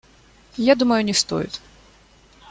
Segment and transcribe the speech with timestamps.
[0.57, 1.61] Я думаю, не стоит.